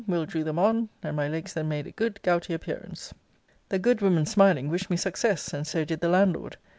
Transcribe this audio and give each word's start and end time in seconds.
Will. 0.07 0.25
drew 0.25 0.43
them 0.43 0.57
on; 0.57 0.89
and 1.03 1.15
my 1.15 1.27
legs 1.27 1.53
then 1.53 1.67
made 1.69 1.85
a 1.85 1.91
good 1.91 2.19
gouty 2.23 2.55
appearance. 2.55 3.13
The 3.69 3.77
good 3.77 4.01
woman 4.01 4.25
smiling, 4.25 4.67
wished 4.67 4.89
me 4.89 4.97
success; 4.97 5.53
and 5.53 5.67
so 5.67 5.85
did 5.85 5.99
the 6.01 6.09
landlord. 6.09 6.57